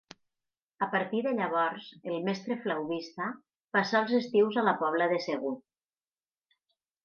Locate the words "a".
0.85-0.87, 4.63-4.67